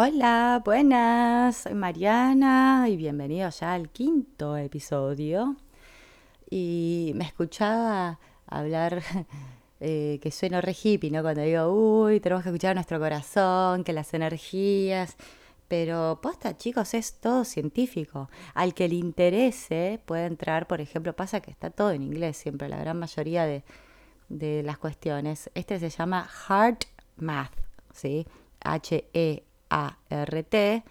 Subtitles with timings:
[0.00, 5.56] Hola, buenas, soy Mariana y bienvenido ya al quinto episodio.
[6.48, 9.02] Y me escuchaba hablar
[9.80, 11.22] eh, que sueno re hippie, ¿no?
[11.22, 15.16] Cuando digo, uy, tenemos que escuchar nuestro corazón, que las energías.
[15.66, 18.30] Pero posta, chicos, es todo científico.
[18.54, 22.68] Al que le interese puede entrar, por ejemplo, pasa que está todo en inglés siempre,
[22.68, 23.64] la gran mayoría de,
[24.28, 25.50] de las cuestiones.
[25.56, 26.84] Este se llama Heart
[27.16, 27.54] Math,
[27.92, 28.28] ¿sí?
[28.60, 30.84] H-E a-R-T,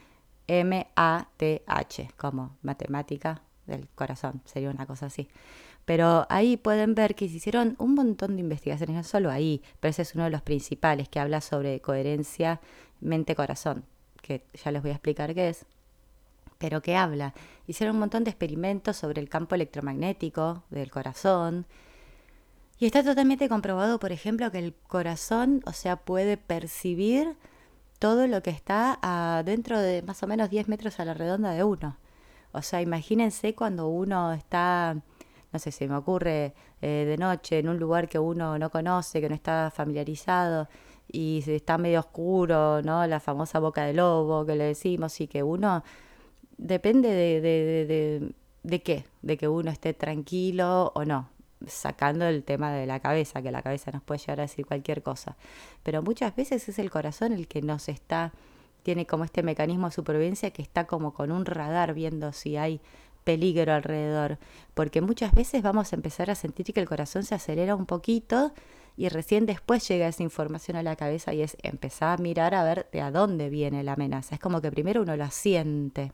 [0.48, 5.28] M-A-T-H, como matemática del corazón, sería una cosa así.
[5.86, 9.90] Pero ahí pueden ver que se hicieron un montón de investigaciones, no solo ahí, pero
[9.92, 12.60] ese es uno de los principales que habla sobre coherencia
[13.00, 13.86] mente-corazón,
[14.22, 15.66] que ya les voy a explicar qué es.
[16.58, 17.34] Pero que habla,
[17.68, 21.66] hicieron un montón de experimentos sobre el campo electromagnético del corazón,
[22.80, 27.36] y está totalmente comprobado, por ejemplo, que el corazón, o sea, puede percibir
[28.00, 31.52] todo lo que está a, dentro de más o menos 10 metros a la redonda
[31.52, 31.98] de uno.
[32.52, 34.96] O sea, imagínense cuando uno está,
[35.52, 39.22] no sé, se me ocurre eh, de noche en un lugar que uno no conoce,
[39.22, 40.68] que no está familiarizado
[41.08, 43.06] y está medio oscuro, ¿no?
[43.08, 45.84] La famosa boca de lobo que le decimos y que uno
[46.58, 48.32] depende de, de, de,
[48.64, 53.42] de qué, de que uno esté tranquilo o no sacando el tema de la cabeza,
[53.42, 55.38] que la cabeza nos puede llegar a decir cualquier cosa.
[55.84, 58.34] Pero muchas veces es el corazón el que nos está,
[58.84, 62.82] tiene como este mecanismo de supervivencia que está como con un radar viendo si hay
[63.24, 64.38] peligro alrededor.
[64.74, 68.54] Porque muchas veces vamos a empezar a sentir que el corazón se acelera un poquito
[68.96, 72.64] y recién después llega esa información a la cabeza y es empezar a mirar a
[72.64, 74.36] ver de a dónde viene la amenaza.
[74.36, 76.14] Es como que primero uno la siente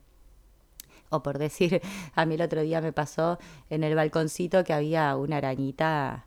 [1.14, 1.82] o por decir,
[2.16, 3.38] a mí el otro día me pasó
[3.70, 6.26] en el balconcito que había una arañita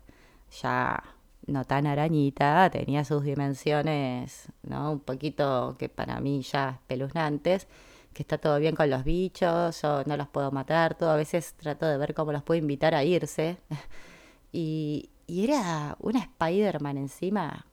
[0.61, 1.03] ya
[1.47, 4.91] no tan arañita, tenía sus dimensiones, ¿no?
[4.91, 7.67] Un poquito que para mí ya espeluznantes,
[8.13, 11.53] que está todo bien con los bichos, yo no los puedo matar, todo a veces
[11.55, 13.57] trato de ver cómo los puedo invitar a irse.
[14.53, 17.65] Y, y era una Spider-Man encima,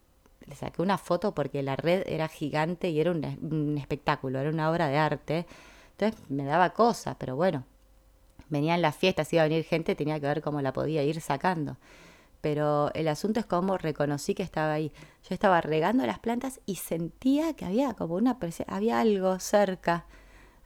[0.45, 4.51] le saqué una foto porque la red era gigante y era un, un espectáculo, era
[4.51, 5.47] una obra de arte
[5.97, 7.65] entonces me daba cosas, pero bueno,
[8.49, 11.77] venían las fiestas, iba a venir gente, tenía que ver cómo la podía ir sacando.
[12.41, 14.93] Pero el asunto es cómo reconocí que estaba ahí.
[15.28, 20.05] Yo estaba regando las plantas y sentía que había como una había algo cerca.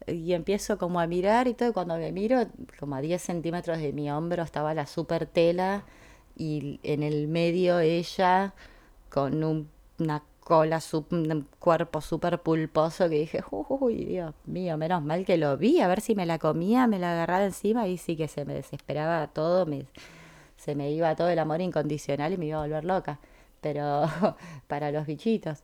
[0.06, 2.46] Y empiezo como a mirar y todo, y cuando me miro,
[2.80, 5.84] como a 10 centímetros de mi hombro estaba la super tela
[6.36, 8.54] y en el medio ella
[9.10, 9.68] con un,
[9.98, 15.58] una cola, un cuerpo súper pulposo que dije, uy, Dios mío, menos mal que lo
[15.58, 18.46] vi, a ver si me la comía, me la agarraba encima y sí que se
[18.46, 19.66] me desesperaba todo,
[20.56, 23.20] se me iba todo el amor incondicional y me iba a volver loca,
[23.60, 24.06] pero
[24.68, 25.62] para los bichitos.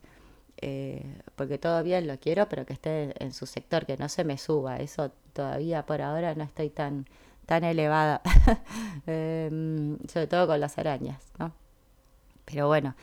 [0.61, 1.03] Eh,
[1.35, 4.37] porque todo bien lo quiero, pero que esté en su sector, que no se me
[4.37, 4.77] suba.
[4.77, 7.07] Eso todavía por ahora no estoy tan,
[7.47, 8.21] tan elevada,
[9.07, 11.51] em, sobre todo con las arañas, ¿no?
[12.45, 12.95] Pero bueno,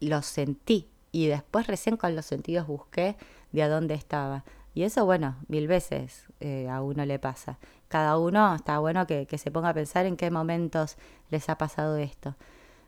[0.00, 3.14] lo sentí, y después recién con los sentidos busqué
[3.52, 4.42] de a dónde estaba.
[4.74, 7.60] Y eso, bueno, mil veces eh, a uno le pasa.
[7.86, 10.96] Cada uno está bueno que, se ponga a pensar en qué momentos
[11.30, 12.34] les ha pasado esto.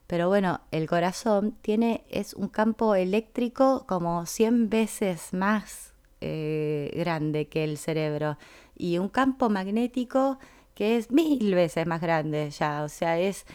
[0.08, 7.46] Pero bueno, el corazón tiene, es un campo eléctrico como 100 veces más eh, grande
[7.46, 8.38] que el cerebro
[8.76, 10.40] y un campo magnético
[10.74, 12.82] que es mil veces más grande ya.
[12.82, 13.46] O sea, es,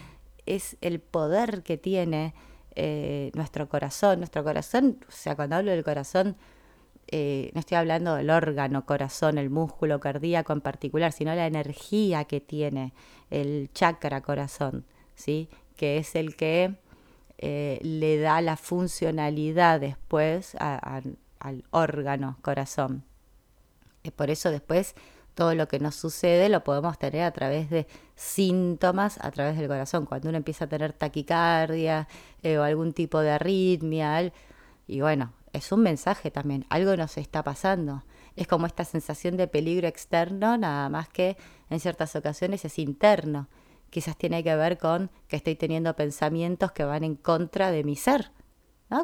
[0.46, 2.32] es el poder que tiene
[2.74, 4.18] eh, nuestro corazón.
[4.18, 6.36] Nuestro corazón, o sea, cuando hablo del corazón,
[7.08, 12.24] eh, no estoy hablando del órgano corazón, el músculo cardíaco en particular, sino la energía
[12.24, 12.94] que tiene
[13.30, 15.48] el chakra corazón, ¿sí?
[15.76, 16.76] que es el que
[17.38, 23.04] eh, le da la funcionalidad después al órgano corazón.
[24.16, 24.94] por eso después
[25.34, 27.86] todo lo que nos sucede lo podemos tener a través de
[28.22, 30.06] síntomas a través del corazón.
[30.06, 32.08] Cuando uno empieza a tener taquicardia
[32.42, 34.32] eh, o algún tipo de arritmia,
[34.86, 38.04] y bueno, es un mensaje también, algo nos está pasando.
[38.36, 41.36] Es como esta sensación de peligro externo, nada más que
[41.68, 43.48] en ciertas ocasiones es interno.
[43.90, 47.96] Quizás tiene que ver con que estoy teniendo pensamientos que van en contra de mi
[47.96, 48.30] ser.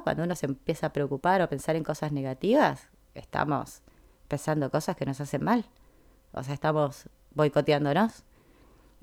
[0.05, 3.83] Cuando uno se empieza a preocupar o pensar en cosas negativas, estamos
[4.29, 5.65] pensando cosas que nos hacen mal.
[6.33, 8.25] O sea, estamos boicoteándonos.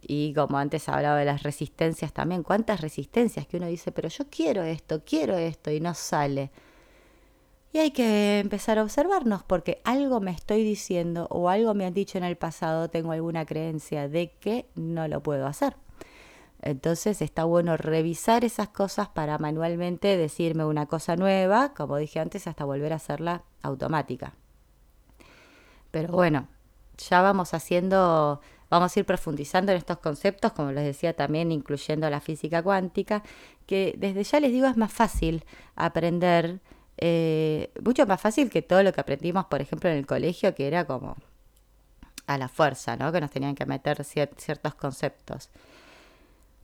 [0.07, 4.25] Y como antes hablaba de las resistencias también, cuántas resistencias que uno dice, pero yo
[4.29, 6.51] quiero esto, quiero esto y no sale.
[7.73, 11.93] Y hay que empezar a observarnos porque algo me estoy diciendo o algo me han
[11.93, 15.75] dicho en el pasado, tengo alguna creencia de que no lo puedo hacer.
[16.61, 22.47] Entonces está bueno revisar esas cosas para manualmente decirme una cosa nueva, como dije antes,
[22.47, 24.33] hasta volver a hacerla automática.
[25.91, 26.47] Pero bueno,
[26.97, 28.41] ya vamos haciendo,
[28.75, 33.23] vamos a ir profundizando en estos conceptos, como les decía también, incluyendo la física cuántica,
[33.65, 35.45] que desde ya les digo es más fácil
[35.75, 36.59] aprender,
[36.97, 40.67] eh, mucho más fácil que todo lo que aprendimos, por ejemplo, en el colegio, que
[40.67, 41.15] era como
[42.27, 43.11] a la fuerza, ¿no?
[43.11, 45.49] Que nos tenían que meter ciertos conceptos.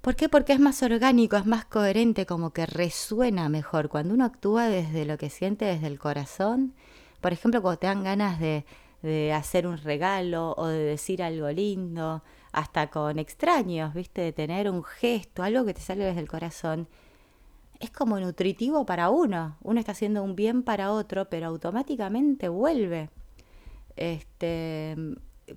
[0.01, 0.27] ¿Por qué?
[0.29, 3.87] Porque es más orgánico, es más coherente, como que resuena mejor.
[3.87, 6.73] Cuando uno actúa desde lo que siente, desde el corazón,
[7.21, 8.65] por ejemplo, cuando te dan ganas de,
[9.01, 14.21] de hacer un regalo o de decir algo lindo, hasta con extraños, ¿viste?
[14.21, 16.87] De tener un gesto, algo que te sale desde el corazón,
[17.79, 19.57] es como nutritivo para uno.
[19.63, 23.09] Uno está haciendo un bien para otro, pero automáticamente vuelve.
[23.95, 24.95] Este,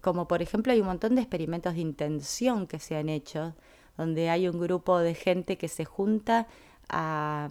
[0.00, 3.54] como por ejemplo hay un montón de experimentos de intención que se han hecho
[3.96, 6.46] donde hay un grupo de gente que se junta
[6.88, 7.50] a,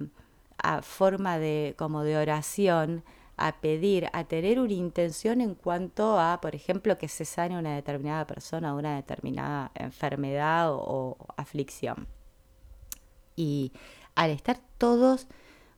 [0.82, 3.04] forma de como de oración,
[3.46, 7.76] a pedir, a tener una intención en cuanto a, por ejemplo, que se sane una
[7.76, 12.08] determinada persona una determinada enfermedad o aflicción.
[13.36, 13.74] Y
[14.16, 15.28] al estar todos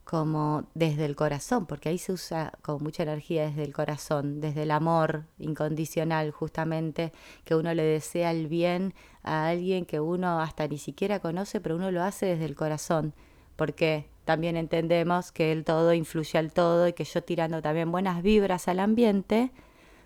[0.03, 4.61] como desde el corazón, porque ahí se usa con mucha energía desde el corazón, desde
[4.63, 7.13] el amor incondicional justamente,
[7.45, 11.77] que uno le desea el bien a alguien que uno hasta ni siquiera conoce, pero
[11.77, 13.15] uno lo hace desde el corazón,
[13.55, 18.21] porque también entendemos que el todo influye al todo y que yo tirando también buenas
[18.23, 19.51] vibras al ambiente,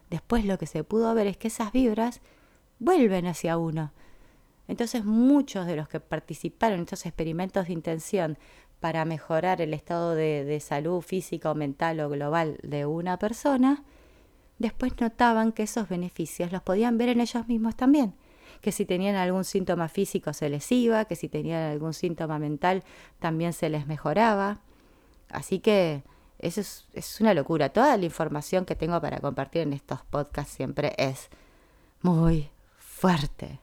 [0.10, 2.22] después lo que se pudo ver es que esas vibras
[2.80, 3.94] vuelven hacia uno.
[4.68, 8.38] Entonces muchos de los que participaron en estos experimentos de intención
[8.80, 13.84] para mejorar el estado de, salud física o mental o global de una persona,
[14.58, 18.14] después notaban que esos beneficios los podían ver en ellos mismos también,
[18.62, 22.84] que si tenían algún síntoma físico se les iba, que si tenían algún síntoma mental
[23.20, 24.60] también se les mejoraba.
[25.30, 26.04] Así que
[26.40, 26.62] eso
[26.94, 27.70] es, una locura.
[27.70, 31.30] Toda la información que tengo para compartir en estos podcasts siempre es
[32.02, 33.60] muy fuerte,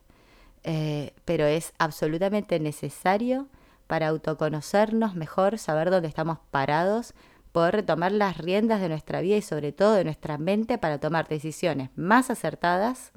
[0.63, 3.49] eh, pero es absolutamente necesario
[3.87, 7.15] para autoconocernos mejor, saber dónde estamos parados,
[7.53, 11.29] poder retomar las riendas de nuestra vida y sobre todo de nuestra mente para tomar
[11.29, 13.13] decisiones más acertadas,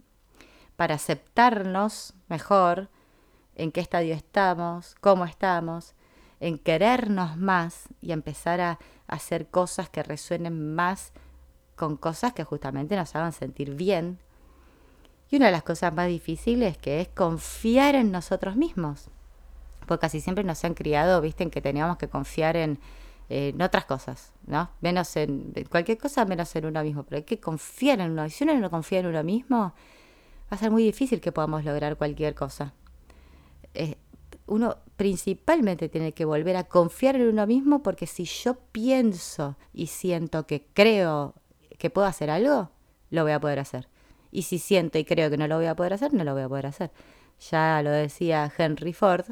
[0.79, 2.87] para aceptarnos mejor,
[3.55, 5.93] en qué estadio estamos, cómo estamos,
[6.39, 11.11] en querernos más y empezar a hacer cosas que resuenen más
[11.75, 14.19] con cosas que justamente nos hagan sentir bien.
[15.29, 19.09] Y una de las cosas más difíciles que es confiar en nosotros mismos
[19.85, 22.79] porque casi siempre nos han criado, viste, en que teníamos que confiar en,
[23.61, 24.69] otras cosas, ¿no?
[24.79, 28.25] Menos en, cualquier cosa, menos en uno mismo, pero hay que confiar en uno.
[28.25, 29.73] Y si uno no confía en uno mismo,
[30.51, 32.73] va a ser muy difícil que podamos lograr cualquier cosa.
[33.73, 33.95] Eh,
[34.47, 39.87] uno principalmente tiene que volver a confiar en uno mismo porque si yo pienso y
[39.87, 41.35] siento que creo
[41.77, 42.71] que puedo hacer algo,
[43.11, 43.87] lo voy a poder hacer.
[44.31, 46.43] Y si siento y creo que no lo voy a poder hacer, no lo voy
[46.43, 46.91] a poder hacer.
[47.51, 49.25] Ya lo decía Henry Ford,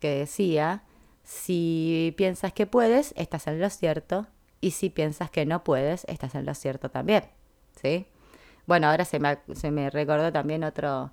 [0.00, 0.82] que decía,
[1.22, 4.26] si piensas que puedes, estás en lo cierto,
[4.60, 7.24] y si piensas que no puedes, estás en lo cierto también,
[7.80, 8.06] ¿sí?
[8.72, 11.10] Bueno, ahora se me, se me recordó también otro,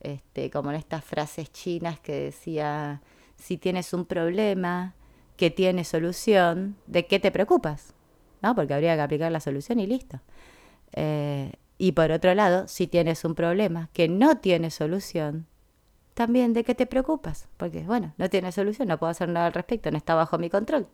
[0.00, 3.02] este, como en estas frases chinas que decía,
[3.36, 4.94] si tienes un problema
[5.36, 7.92] que tiene solución, ¿de qué te preocupas?
[8.40, 8.54] ¿No?
[8.54, 10.20] Porque habría que aplicar la solución y listo.
[10.94, 15.46] Eh, y por otro lado, si tienes un problema que no tiene solución,
[16.14, 19.52] también de qué te preocupas, porque bueno, no tiene solución, no puedo hacer nada al
[19.52, 20.88] respecto, no está bajo mi control.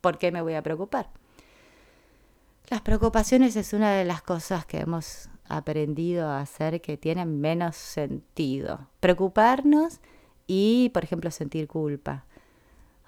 [0.00, 1.10] ¿Por qué me voy a preocupar?
[2.68, 7.76] Las preocupaciones es una de las cosas que hemos aprendido a hacer que tienen menos
[7.76, 8.88] sentido.
[9.00, 10.00] Preocuparnos
[10.46, 12.24] y, por ejemplo, sentir culpa.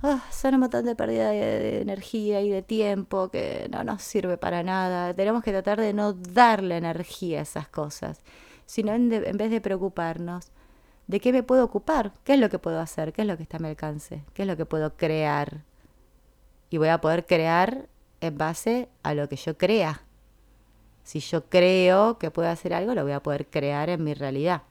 [0.03, 4.39] Oh, son un montón de pérdida de, energía y de tiempo que no nos sirve
[4.39, 5.13] para nada.
[5.15, 8.21] Tenemos que tratar de no darle energía a esas cosas,
[8.65, 10.53] sino en vez de preocuparnos,
[11.09, 12.13] ¿De qué me puedo ocupar?
[12.23, 13.15] ¿Qué es lo que puedo hacer?
[13.15, 14.25] ¿Qué es lo que está a mi alcance?
[14.35, 15.65] ¿Qué es lo que puedo crear?
[16.69, 17.89] Y voy a poder crear
[18.21, 20.03] en base a lo que yo crea.
[21.05, 24.63] Si yo creo que puedo hacer algo, lo voy a poder crear en mi realidad.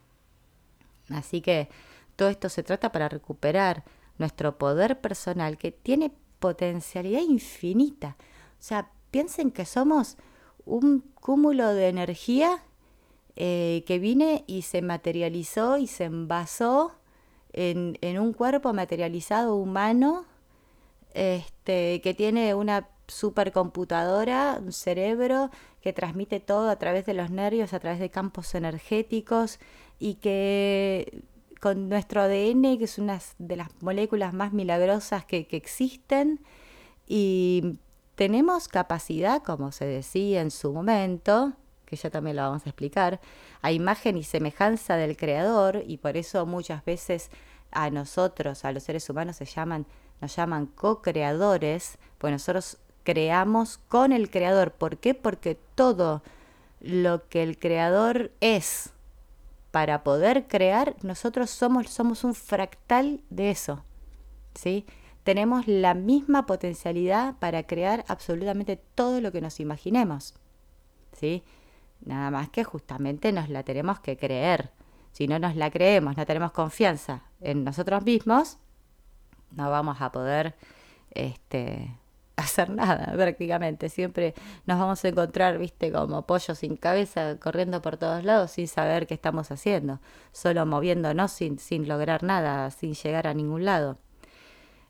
[1.10, 1.68] Así que
[2.16, 3.84] todo esto se trata para recuperar
[4.18, 8.16] nuestro poder personal que tiene potencialidad infinita.
[8.58, 10.16] O sea, piensen que somos
[10.64, 12.62] un cúmulo de energía
[13.36, 16.92] eh, que vine y se materializó y se envasó
[17.52, 20.26] en, un cuerpo materializado humano
[21.14, 25.50] este, que tiene una supercomputadora, un cerebro
[25.80, 29.58] que transmite todo a través de los nervios, a través de campos energéticos
[29.98, 31.24] y que
[31.60, 36.40] con nuestro ADN, que es una de las moléculas más milagrosas que, existen,
[37.06, 37.78] y
[38.14, 43.20] tenemos capacidad, como se decía en su momento, que ya también lo vamos a explicar,
[43.62, 47.30] a imagen y semejanza del Creador, y por eso muchas veces
[47.70, 49.86] a nosotros, a los seres humanos, se llaman,
[50.20, 54.72] nos llaman co-creadores, pues nosotros creamos con el Creador.
[54.72, 55.14] ¿Por qué?
[55.14, 56.20] Porque todo
[56.78, 58.90] lo que el Creador es
[59.70, 63.82] para poder crear, nosotros somos, somos un fractal de eso.
[64.54, 64.84] ¿sí?
[65.24, 70.34] Tenemos la misma potencialidad para crear absolutamente todo lo que nos imaginemos.
[71.14, 71.42] ¿sí?
[72.04, 74.70] Nada más que justamente nos la tenemos que creer.
[75.12, 78.58] Si no nos la creemos, no tenemos confianza en nosotros mismos,
[79.52, 80.56] no vamos a poder
[81.10, 81.90] este,
[82.38, 83.88] hacer nada prácticamente.
[83.88, 84.34] Siempre
[84.66, 89.06] nos vamos a encontrar, viste, como pollos sin cabeza, corriendo por todos lados sin saber
[89.06, 90.00] qué estamos haciendo,
[90.32, 93.98] solo moviéndonos sin, sin lograr nada, sin llegar a ningún lado.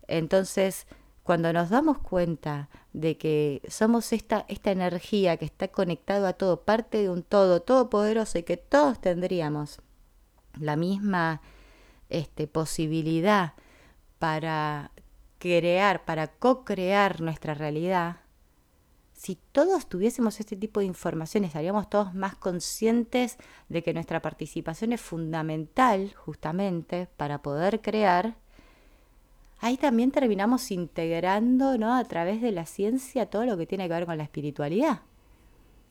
[0.06, 0.86] Entonces,
[1.22, 6.62] cuando nos damos cuenta de que somos esta, esta energía que está conectado a todo,
[6.62, 9.80] parte de un todo todopoderoso y que todos tendríamos
[10.58, 11.42] la misma
[12.08, 13.52] este, posibilidad
[14.18, 14.90] para
[15.38, 18.16] crear, para co-crear nuestra realidad,
[19.12, 23.36] si todos tuviésemos este tipo de información, estaríamos todos más conscientes
[23.68, 28.36] de que nuestra participación es fundamental justamente para poder crear
[29.60, 31.94] ahí también terminamos integrando ¿no?
[31.96, 35.02] a través de la ciencia todo lo que tiene que ver con la espiritualidad.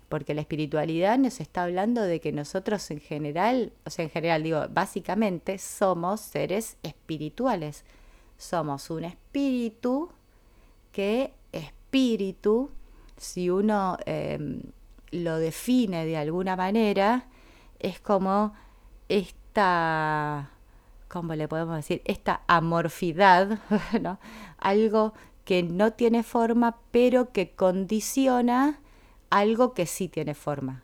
[0.09, 4.41] Porque la espiritualidad nos está hablando de que nosotros en general, o sea, en general
[4.41, 7.83] digo, básicamente somos seres espirituales.
[8.37, 10.11] Somos un espíritu
[10.91, 12.71] que espíritu,
[13.17, 14.61] si uno em,
[15.11, 17.27] lo define de alguna manera,
[17.79, 18.53] es como
[19.09, 20.51] esta
[21.07, 22.01] ¿cómo le podemos decir?
[22.05, 23.59] Esta amorfidad,
[24.01, 24.19] ¿no?
[24.57, 25.13] Algo
[25.45, 28.79] que no tiene forma, pero que condiciona
[29.29, 30.83] algo que sí tiene forma,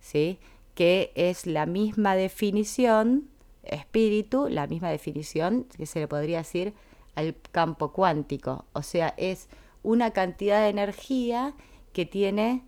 [0.00, 0.38] ¿sí?
[0.74, 3.28] Que es la misma definición,
[3.70, 6.74] espíritu, la misma definición que se le podría decir
[7.14, 8.64] al campo cuántico.
[8.72, 9.48] O sea, es
[9.82, 11.54] una cantidad de energía
[11.92, 12.64] que tiene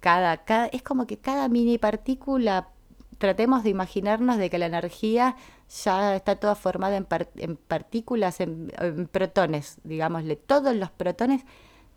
[0.00, 2.68] cada, cada es como que cada mini partícula
[3.18, 5.36] tratemos de imaginarnos de que la energía
[5.84, 10.36] ya está toda formada en, partículas, en, protones, digámosle.
[10.36, 11.42] Todos los protones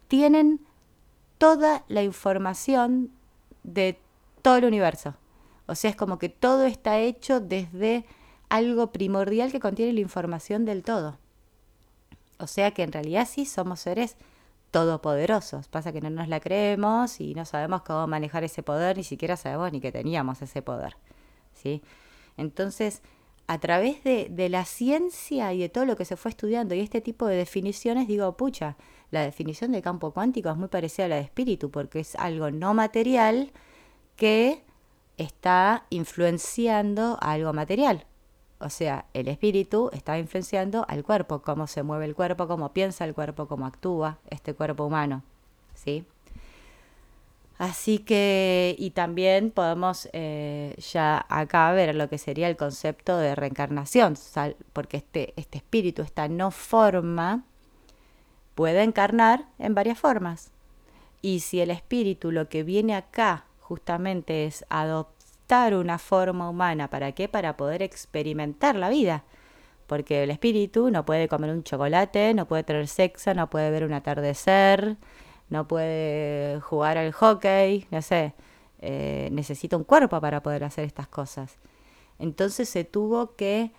[0.08, 0.62] tienen
[1.38, 3.12] toda la información
[3.64, 4.00] de
[4.42, 5.16] todo el universo.
[5.70, 8.06] O sea, es como que todo está hecho desde
[8.50, 11.18] algo primordial que contiene la información del todo.
[12.40, 14.18] O sea que en realidad sí somos seres
[14.72, 15.68] todopoderosos.
[15.68, 19.38] Pasa que no nos la creemos y no sabemos cómo manejar ese poder, ni siquiera
[19.38, 20.98] sabemos ni que teníamos ese poder.
[21.54, 21.84] ¿sí?
[22.38, 23.02] Entonces,
[23.48, 27.02] a través de, la ciencia y de todo lo que se fue estudiando y este
[27.02, 28.76] tipo de definiciones, digo, pucha,
[29.12, 32.52] la definición de campo cuántico es muy parecida a la de espíritu, porque es algo
[32.52, 33.52] no material
[34.16, 34.64] que
[35.20, 38.06] está influenciando algo material.
[38.60, 43.06] O sea, el espíritu está influenciando al cuerpo, cómo se mueve el cuerpo, cómo piensa
[43.06, 45.24] el cuerpo, cómo actúa este cuerpo humano.
[45.76, 46.06] ¿Sí?
[47.58, 53.36] Así que, y también podemos eh, ya acá ver lo que sería el concepto de
[53.36, 54.16] reencarnación,
[54.72, 57.44] porque este, este espíritu, esta no forma,
[58.56, 60.52] puede encarnar en varias formas.
[61.22, 67.12] Y si el espíritu lo que viene acá justamente es adoptar una forma humana, ¿para
[67.12, 67.30] qué?
[67.30, 69.24] Para poder experimentar la vida.
[69.86, 73.84] Porque el espíritu no puede comer un chocolate, no puede tener sexo, no puede ver
[73.86, 74.98] un atardecer,
[75.50, 78.34] no puede jugar al hockey, no sé,
[78.80, 81.60] eh, necesita un cuerpo para poder hacer estas cosas.
[82.18, 83.72] Entonces se tuvo que,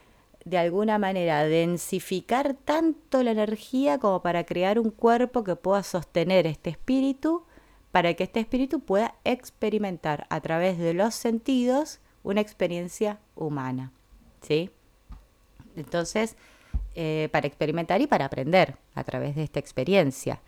[0.44, 6.46] de alguna manera, densificar tanto la energía como para crear un cuerpo que pueda sostener
[6.46, 7.44] este espíritu,
[7.92, 13.92] para que este espíritu pueda experimentar a través de los sentidos una experiencia humana.
[14.42, 14.70] ¿Sí?
[15.76, 16.36] Entonces,
[16.94, 20.40] eh, para experimentar y para aprender a través de esta experiencia.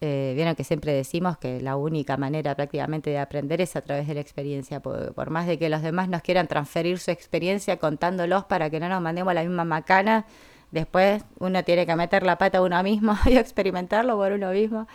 [0.00, 4.06] Eh, vieron que siempre decimos que la única manera prácticamente de aprender es a través
[4.06, 8.44] de la experiencia, por, más de que los demás nos quieran transferir su experiencia contándolos
[8.44, 10.26] para que no nos mandemos la misma macana,
[10.72, 14.86] después uno tiene que meter la pata uno mismo y experimentarlo por uno mismo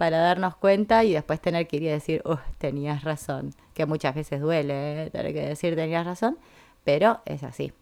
[0.00, 4.14] para darnos cuenta y después tener que ir y decir, uh, tenías razón, que muchas
[4.14, 5.10] veces duele ¿eh?
[5.10, 6.38] tener que decir tenías razón,
[6.84, 7.74] pero es así.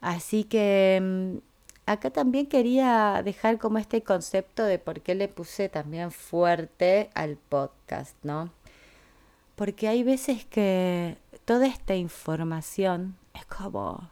[0.00, 1.36] Así que mm,
[1.86, 7.36] acá también quería dejar como este concepto de por qué le puse también fuerte al
[7.36, 8.50] podcast, ¿no?
[9.54, 14.10] Porque hay veces que toda esta información es como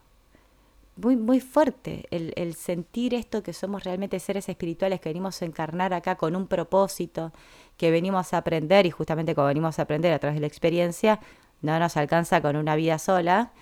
[1.03, 5.93] muy, muy fuerte el, sentir esto que somos realmente seres espirituales, que venimos a encarnar
[5.93, 7.33] acá con un propósito,
[7.77, 11.21] que venimos a aprender y justamente como venimos a aprender a través de la experiencia,
[11.61, 13.53] no nos alcanza con una vida sola.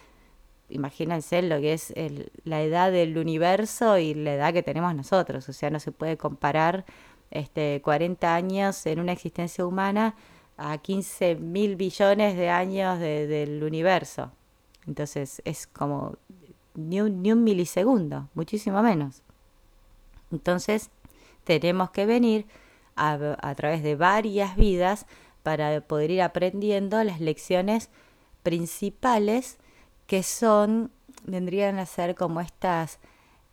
[0.68, 1.94] Imagínense lo que es
[2.44, 6.16] la edad del universo y la edad que tenemos nosotros, o sea, no se puede
[6.16, 6.84] comparar
[7.30, 10.14] este, 40 años en una existencia humana
[10.56, 14.30] a 15 mil billones de años del universo.
[14.86, 16.16] Entonces es como
[16.88, 19.22] ni un, ni un milisegundo, muchísimo menos.
[20.32, 20.90] Entonces
[21.44, 22.46] tenemos que venir
[22.96, 25.06] a, través de varias vidas
[25.42, 27.88] para poder ir aprendiendo las lecciones
[28.42, 29.58] principales
[30.06, 30.90] que son,
[31.24, 32.98] vendrían a ser como estas,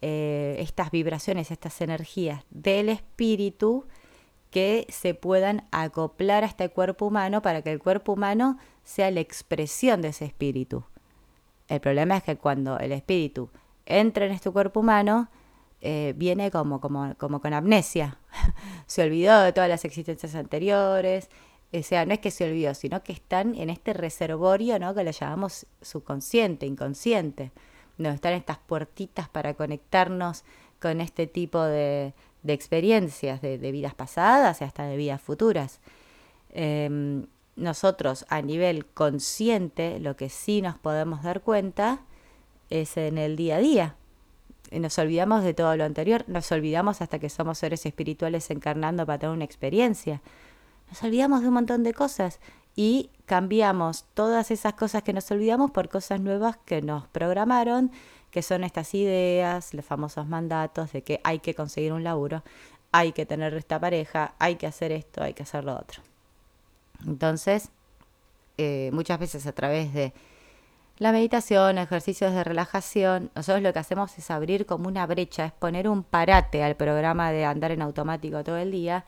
[0.01, 3.85] eh, estas vibraciones, estas energías del espíritu
[4.51, 9.19] que se puedan acoplar a este cuerpo humano para que el cuerpo humano sea la
[9.19, 10.83] expresión de ese espíritu.
[11.67, 13.49] El problema es que cuando el espíritu
[13.85, 15.29] entra en este cuerpo humano,
[15.81, 18.17] eh, viene como, como, como con amnesia.
[18.87, 21.29] se olvidó de todas las existencias anteriores.
[21.73, 24.95] O sea, no es que se olvidó, sino que están en este reservorio, ¿no?
[24.95, 27.51] Que le llamamos subconsciente, inconsciente.
[27.97, 30.43] No, están estas puertitas para conectarnos
[30.79, 35.81] con este tipo de, de experiencias, de, vidas pasadas y hasta de vidas futuras.
[36.51, 37.25] Eh,
[37.57, 42.01] nosotros a nivel consciente lo que sí nos podemos dar cuenta
[42.69, 43.95] es en el día a día.
[44.71, 49.19] Nos olvidamos de todo lo anterior, nos olvidamos hasta que somos seres espirituales encarnando para
[49.19, 50.21] tener una experiencia.
[50.89, 52.39] Nos olvidamos de un montón de cosas
[52.75, 57.91] y cambiamos todas esas cosas que nos olvidamos por cosas nuevas que nos programaron,
[58.29, 62.43] que son estas ideas, los famosos mandatos de que hay que conseguir un laburo,
[62.91, 66.06] hay que tener esta pareja, hay que hacer esto, hay que hacer lo otro.
[67.05, 67.69] Entonces,
[68.57, 70.13] eh, muchas veces a través de
[70.99, 75.51] la meditación, ejercicios de relajación, nosotros lo que hacemos es abrir como una brecha, es
[75.51, 79.05] poner un parate al programa de andar en automático todo el día,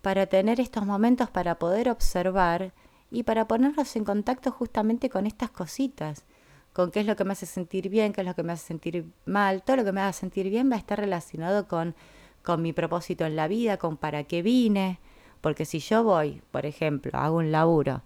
[0.00, 2.72] para tener estos momentos para poder observar
[3.10, 6.24] y para ponernos en contacto justamente con estas cositas,
[6.72, 8.66] con qué es lo que me hace sentir bien, qué es lo que me hace
[8.66, 11.94] sentir mal, todo lo que me hace sentir bien va a estar relacionado con,
[12.42, 14.98] con mi propósito en la vida, con para qué vine,
[15.42, 18.00] porque si yo voy, por ejemplo, hago un laburo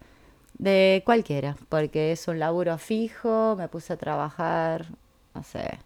[0.58, 4.86] de cualquiera, porque es un laburo fijo, me puse a trabajar,
[5.34, 5.78] no sé,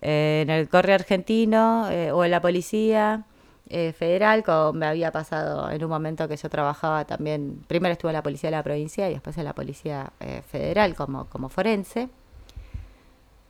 [0.00, 3.24] en el correo argentino eh, o en la policía
[3.68, 8.10] eh, federal, como me había pasado en un momento que yo trabajaba también, primero estuve
[8.10, 11.48] en la policía de la provincia y después en la policía eh, federal como, como
[11.48, 12.08] forense.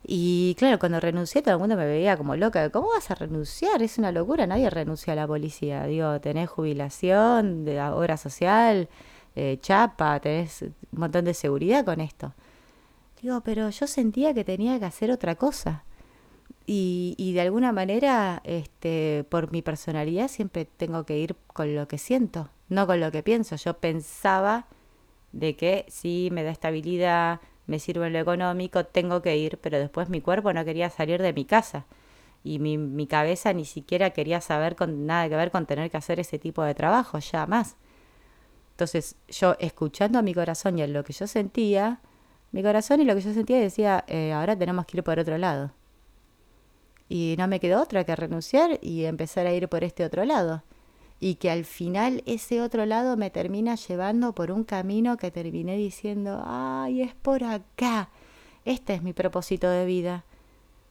[0.02, 2.70] Y claro, cuando renuncié todo el mundo me veía como loca.
[2.70, 3.82] ¿Cómo vas a renunciar?
[3.82, 4.46] Es una locura.
[4.46, 5.84] Nadie renuncia a la policía.
[5.84, 8.88] Digo, tenés jubilación, de obra social,
[9.36, 12.34] eh, chapa, tenés un montón de seguridad con esto.
[13.22, 15.84] Digo, pero yo sentía que tenía que hacer otra cosa.
[16.66, 21.88] Y, y de alguna manera, este, por mi personalidad, siempre tengo que ir con lo
[21.88, 23.56] que siento, no con lo que pienso.
[23.56, 24.66] Yo pensaba
[25.32, 30.09] de que sí me da estabilidad, me sirve lo económico, tengo que ir, pero después
[30.09, 31.87] mi cuerpo no quería salir de mi casa
[32.42, 35.96] y mi, mi cabeza ni siquiera quería saber con nada que ver con tener que
[35.96, 37.76] hacer ese tipo de trabajo, ya más.
[38.72, 42.00] Entonces yo escuchando a mi corazón y a lo que yo sentía,
[42.50, 45.38] mi corazón y lo que yo sentía decía, eh, ahora tenemos que ir por otro
[45.38, 45.70] lado.
[47.09, 50.64] Y no me quedó otra que renunciar y empezar a ir por este otro lado
[51.20, 55.76] y que al final ese otro lado me termina llevando por un camino que terminé
[55.76, 58.09] diciendo, ay, es por acá.
[58.64, 60.24] Este es mi propósito de vida.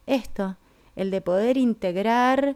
[0.06, 0.56] Esto,
[0.96, 2.56] el de poder integrar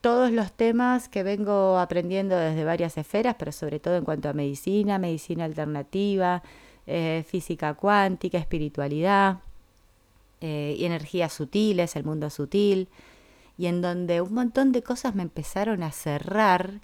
[0.00, 4.32] todos los temas que vengo aprendiendo desde varias esferas, pero sobre todo en cuanto a
[4.32, 6.42] medicina, medicina alternativa,
[6.86, 9.38] eh, física cuántica, espiritualidad,
[10.40, 12.88] eh, y energías sutiles, el mundo sutil,
[13.56, 16.80] y en donde un montón de cosas me empezaron a cerrar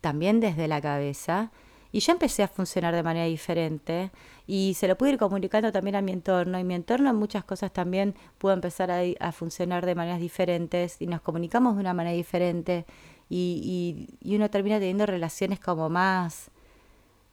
[0.00, 1.50] también desde la cabeza.
[1.90, 4.10] Y yo empecé a funcionar de manera diferente
[4.46, 6.58] y se lo pude ir comunicando también a mi entorno.
[6.58, 11.06] Y mi entorno en muchas cosas también pudo empezar a, funcionar de maneras diferentes y
[11.06, 12.84] nos comunicamos de una manera diferente.
[13.30, 16.50] Y, y, y, uno termina teniendo relaciones como más,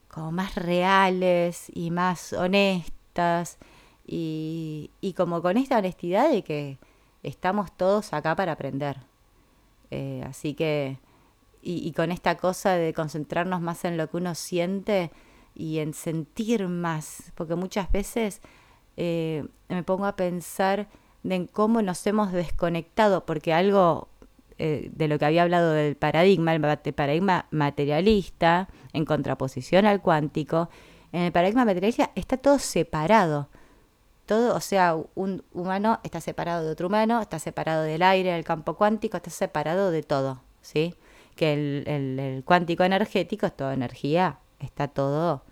[0.10, 3.58] como más reales y más honestas.
[4.08, 6.78] Y, y como con esta honestidad de que
[7.24, 8.98] estamos todos acá para aprender.
[9.92, 10.98] Eh, así que
[11.66, 15.12] y, y, con esta cosa de concentrarnos más en lo que uno siente
[15.56, 18.42] y en sentir más, porque muchas veces
[18.98, 20.88] eh, me pongo a pensar
[21.24, 24.10] en cómo nos hemos desconectado, porque algo
[24.58, 26.62] eh, de lo que había hablado del paradigma, el
[26.94, 30.70] paradigma materialista, en contraposición al cuántico,
[31.12, 33.50] en el paradigma materialista está todo separado.
[34.26, 38.44] todo, o sea, un humano está separado de otro humano, está separado del aire, del
[38.44, 40.96] campo cuántico, está separado de todo, ¿sí?
[41.36, 45.44] Que el, cuántico energético es toda energía, está todo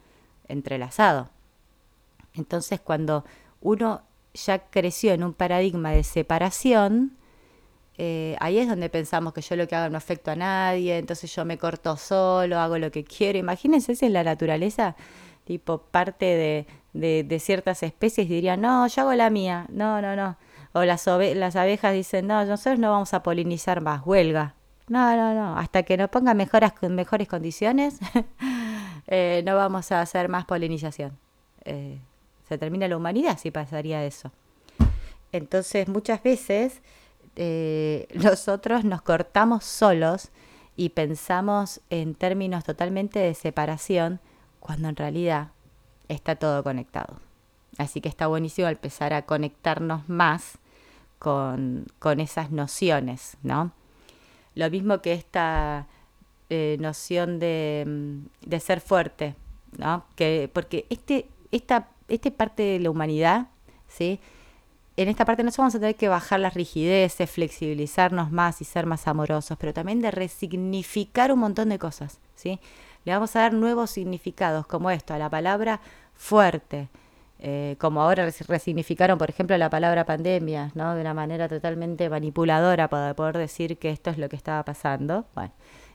[0.48, 1.30] entrelazado.
[2.34, 3.26] Entonces, cuando
[3.62, 4.02] uno
[4.34, 7.18] ya creció en un paradigma de separación,
[7.98, 11.34] eh, ahí es donde pensamos que yo lo que hago no afecto a nadie, entonces
[11.36, 13.38] yo me corto solo, hago lo que quiero.
[13.38, 14.96] Imagínense si en la naturaleza,
[15.46, 16.26] tipo parte
[16.94, 20.38] de, de, ciertas especies dirían, no, yo hago la mía, no, no, no.
[20.74, 24.56] O las, las abejas dicen, no, nosotros no vamos a polinizar más, huelga.
[24.88, 28.00] No, no, no, hasta que pongan mejoras, mejores condiciones,
[29.08, 31.18] eh, no vamos a hacer más polinización.
[31.66, 32.00] Eh,
[32.48, 34.32] se termina la humanidad si pasaría eso.
[35.32, 36.82] Entonces muchas veces
[37.36, 40.30] eh, nosotros nos cortamos solos
[40.76, 44.20] y pensamos en términos totalmente de separación
[44.60, 45.50] cuando en realidad
[46.08, 47.20] está todo conectado.
[47.78, 50.60] Así que está buenísimo empezar a conectarnos más
[51.20, 51.86] con,
[52.20, 53.72] esas nociones, ¿no?
[54.56, 55.88] Lo mismo que esta
[56.50, 59.36] eh, noción de, mm, de, ser fuerte,
[59.78, 60.06] ¿no?
[60.16, 63.48] Que, porque este, esta, esta parte de la humanidad,
[63.88, 64.20] ¿sí?
[64.96, 68.86] en esta parte nosotros vamos a tener que bajar las rigideces, flexibilizarnos más y ser
[68.86, 72.60] más amorosos, pero también de resignificar un montón de cosas, ¿sí?
[73.06, 75.82] Le vamos a dar nuevos significados, como esto, a la palabra
[76.14, 76.90] fuerte,
[77.46, 80.96] eh, como ahora resignificaron, por ejemplo, la palabra pandemia, ¿no?
[80.96, 85.26] De una manera totalmente manipuladora para poder decir que esto es lo que estaba pasando.
[85.36, 85.52] Bueno,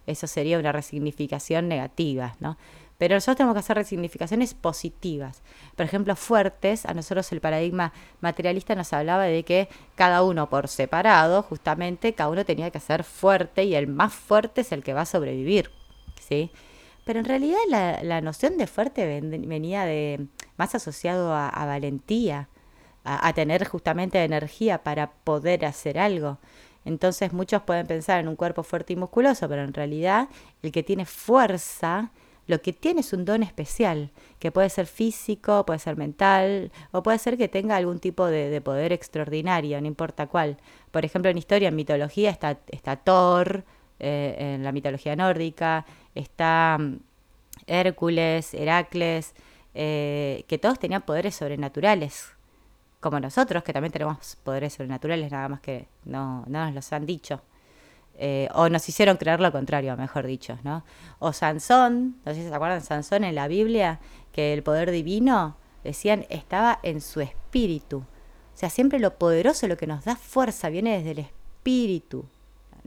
[0.06, 2.58] eso sería una resignificación negativa, ¿no?
[2.98, 5.42] Pero nosotros tenemos que hacer resignificaciones positivas.
[5.74, 10.68] Por ejemplo, fuertes, a nosotros el paradigma materialista nos hablaba de que cada uno por
[10.68, 14.92] separado, justamente, cada uno tenía que ser fuerte y el más fuerte es el que
[14.92, 15.70] va a sobrevivir.
[16.20, 16.50] ¿sí?
[17.08, 17.56] Pero en realidad
[18.02, 20.26] la, noción de fuerte venía de
[20.58, 22.50] más asociado a, valentía,
[23.02, 26.36] a, tener justamente energía para poder hacer algo.
[26.84, 30.28] Entonces muchos pueden pensar en un cuerpo fuerte y musculoso, pero en realidad
[30.62, 32.12] el que tiene fuerza
[32.46, 37.02] lo que tiene es un don especial, que puede ser físico, puede ser mental, o
[37.02, 40.58] puede ser que tenga algún tipo de, poder extraordinario, no importa cuál.
[40.90, 43.64] Por ejemplo, en historia, en mitología, está, está Thor,
[44.00, 45.84] eh, en la mitología nórdica,
[46.18, 46.98] está mm,
[47.66, 49.34] Hércules, Heracles,
[49.74, 52.32] eh, que todos tenían poderes sobrenaturales,
[53.00, 57.06] como nosotros, que también tenemos poderes sobrenaturales, nada más que no, no nos los han
[57.06, 57.42] dicho.
[58.20, 60.84] Eh, o nos hicieron creer lo contrario, mejor dicho, ¿no?
[61.20, 64.00] O Sansón, no sé si se acuerdan, Sansón en la Biblia,
[64.32, 67.98] que el poder divino, decían, estaba en su espíritu.
[67.98, 72.26] O sea, siempre lo poderoso, lo que nos da fuerza, viene desde el espíritu,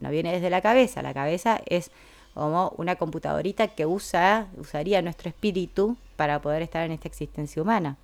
[0.02, 1.02] no viene desde la cabeza.
[1.02, 1.92] La cabeza es
[2.34, 7.98] como una computadorita que usa, usaría nuestro espíritu para poder estar en esta existencia humana.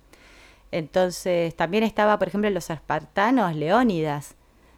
[0.70, 4.34] Entonces, también estaba, por ejemplo, los espartanos, Leónidas,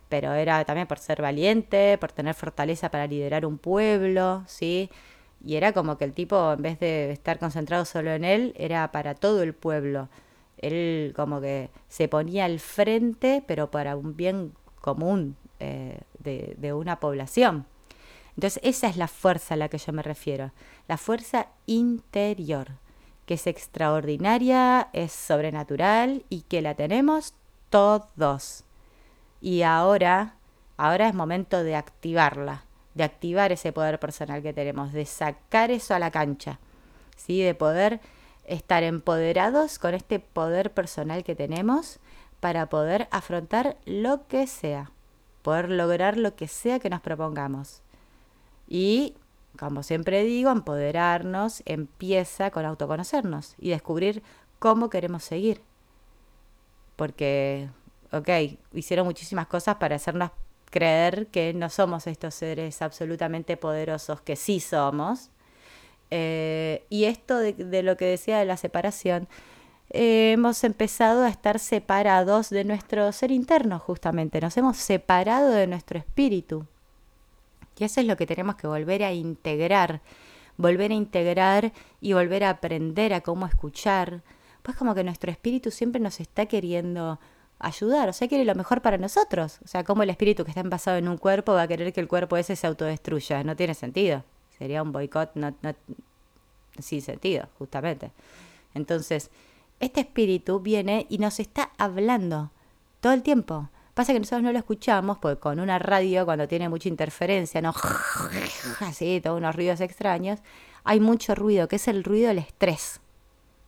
[0.09, 4.91] pero era también por ser valiente, por tener fortaleza para liderar un pueblo, ¿sí?
[5.45, 8.93] Y era como que el tipo, en vez de estar concentrado solo en él, era
[8.93, 10.09] para todo el pueblo.
[10.59, 16.73] Él como que se ponía al frente, pero para un bien común eh, de, de
[16.73, 17.67] una población.
[18.41, 20.51] Entonces esa es la fuerza a la que yo me refiero,
[20.89, 22.69] la fuerza interior,
[23.27, 27.35] que es extraordinaria, es sobrenatural y que la tenemos
[27.69, 28.65] todos.
[29.43, 30.37] Y ahora,
[30.79, 35.95] ahora es momento de activarla, de activar ese poder personal que tenemos, de sacar eso
[35.95, 36.61] a la cancha,
[37.19, 37.43] ¿sí?
[37.43, 38.01] de poder
[38.47, 41.99] estar empoderados con este poder personal que tenemos
[42.41, 44.93] para poder afrontar lo que sea,
[45.43, 47.83] poder lograr lo que sea que nos propongamos.
[48.71, 49.15] Y,
[49.59, 54.23] como siempre digo, empoderarnos empieza con autoconocernos y descubrir
[54.59, 55.61] cómo queremos seguir.
[56.97, 57.69] Porque
[58.13, 58.29] ok,
[58.73, 60.31] hicieron muchísimas cosas para hacernos
[60.71, 65.31] creer que no somos estos seres absolutamente poderosos, que sí somos.
[66.11, 69.29] Eh, y esto de, lo que decía de la separación,
[69.91, 74.41] eh, hemos empezado a estar separados de nuestro ser interno, justamente.
[74.41, 76.67] Nos hemos separado de nuestro espíritu.
[77.81, 80.03] Y eso es lo que tenemos que volver a integrar,
[80.59, 84.23] volver a integrar y volver a aprender a cómo escuchar.
[84.63, 87.19] Pues como que nuestro espíritu siempre nos está queriendo
[87.59, 89.61] ayudar, o sea, quiere lo mejor para nosotros.
[89.65, 92.01] O sea, como el espíritu que está envasado en un cuerpo va a querer que
[92.01, 93.43] el cuerpo ese se autodestruya.
[93.45, 94.25] No tiene sentido.
[94.59, 95.55] Sería un boicot no,
[96.79, 98.13] sin sentido, justamente.
[98.75, 99.31] Entonces,
[99.81, 102.51] este espíritu viene y nos está hablando
[103.01, 103.71] todo el tiempo.
[103.95, 107.75] Pasa que nosotros no lo escuchamos porque con una radio, cuando tiene mucha interferencia, no
[108.81, 110.41] así, todos unos ruidos extraños,
[110.85, 113.01] hay mucho ruido, que es el ruido del estrés.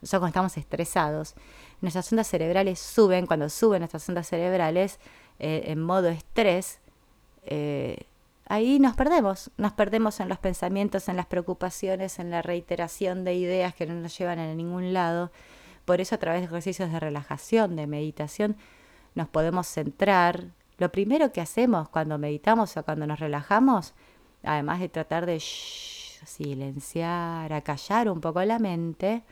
[0.01, 1.35] Nosotros cuando estamos estresados,
[1.81, 4.99] nuestras ondas cerebrales suben, cuando suben nuestras ondas cerebrales
[5.39, 6.81] eh, en modo estrés,
[7.45, 8.07] eh,
[8.47, 13.35] ahí nos perdemos, nos perdemos en los pensamientos, en las preocupaciones, en la reiteración de
[13.35, 15.31] ideas que no nos llevan a ningún lado.
[15.85, 18.57] Por eso a través de ejercicios de relajación, de meditación,
[19.14, 20.44] nos podemos centrar.
[20.79, 23.94] Lo primero que hacemos cuando meditamos o cuando nos relajamos,
[24.42, 29.22] además de tratar de silenciar, acallar un poco la mente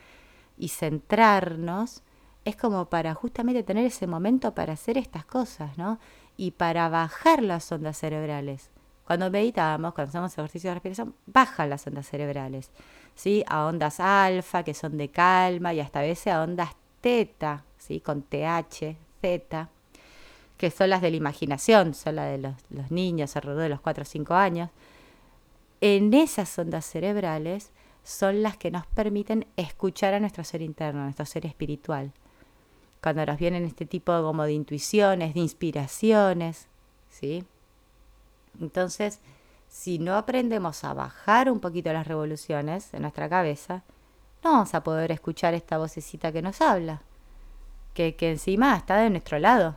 [0.59, 2.03] y centrarnos,
[2.45, 5.99] es como para justamente tener ese momento para hacer estas cosas, ¿no?
[6.37, 8.71] Y para bajar las ondas cerebrales.
[9.05, 12.71] Cuando meditamos, cuando hacemos ejercicios de respiración, bajan las ondas cerebrales,
[13.15, 13.45] ¿sí?
[13.49, 18.01] A ondas alfa, que son de calma, y hasta a veces a ondas teta, ¿sí?
[18.01, 19.69] Con TH, Z,
[20.57, 24.03] que son las de la imaginación, son las de los, niños alrededor de los 4
[24.03, 24.71] o 5 años.
[25.81, 27.73] En esas ondas cerebrales
[28.05, 32.13] son las que nos permiten escuchar a nuestro ser interno, a nuestro ser espiritual
[33.03, 36.69] cuando nos vienen este tipo como de intuiciones, de inspiraciones,
[37.09, 37.45] ¿sí?
[38.61, 39.21] Entonces,
[39.69, 43.85] si no aprendemos a bajar un poquito las revoluciones en nuestra cabeza,
[44.45, 47.03] no vamos a poder escuchar esta vocecita que nos habla,
[47.95, 49.77] que, que encima está de nuestro lado.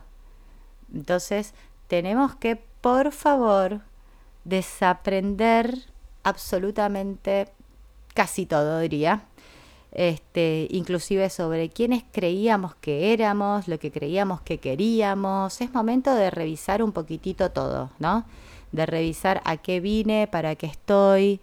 [0.94, 1.54] Entonces,
[1.88, 3.80] tenemos que, por favor,
[4.44, 5.78] desaprender
[6.22, 7.48] absolutamente
[8.14, 9.24] casi todo, diría,
[9.92, 15.60] este, inclusive sobre quiénes creíamos que éramos, lo que creíamos que queríamos.
[15.60, 18.24] Es momento de revisar un poquitito todo, ¿no?
[18.72, 21.40] De revisar a qué vine, para qué estoy,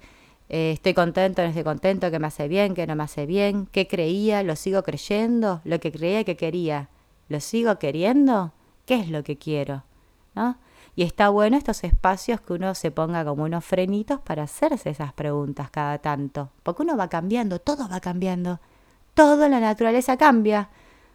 [0.54, 3.70] eh, estoy contento, no estoy contento, qué me hace bien, qué no me hace bien,
[3.72, 6.90] qué creía, lo sigo creyendo, lo que creía que quería,
[7.30, 8.52] lo sigo queriendo,
[8.86, 9.84] qué es lo que quiero,
[10.36, 10.58] ¿no?
[10.94, 15.14] Y está bueno estos espacios que uno se ponga como unos frenitos para hacerse esas
[15.14, 16.50] preguntas cada tanto.
[16.64, 18.60] Porque uno va cambiando, todo va cambiando.
[19.14, 20.70] Todo la naturaleza cambia.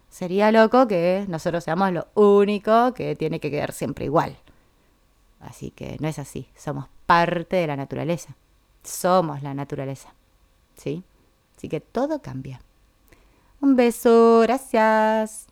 [0.09, 4.35] Sería loco que nosotros seamos lo único que tiene que quedar siempre igual.
[5.41, 6.49] Así que no es así.
[6.55, 8.35] Somos parte de la naturaleza.
[8.87, 10.13] Somos la naturaleza.
[10.75, 11.03] ¿Sí?
[11.57, 12.61] Así que todo cambia.
[13.59, 14.39] Un beso.
[14.41, 15.47] Gracias.